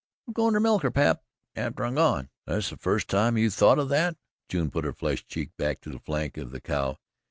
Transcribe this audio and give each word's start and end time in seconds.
"Who's 0.25 0.33
goin' 0.33 0.53
ter 0.53 0.59
milk, 0.59 0.81
pap, 0.95 1.21
atter 1.55 1.85
I'm 1.85 1.93
gone?" 1.93 2.31
"This 2.47 2.71
the 2.71 2.77
fust 2.77 3.07
time 3.07 3.37
you 3.37 3.51
thought 3.51 3.77
o' 3.77 3.85
that?" 3.85 4.17
June 4.49 4.71
put 4.71 4.83
her 4.83 4.93
flushed 4.93 5.27
cheek 5.27 5.51
back 5.59 5.79
to 5.81 5.91
the 5.91 5.99
flank 5.99 6.37
of 6.37 6.49
the 6.49 6.59
cow. 6.59 6.97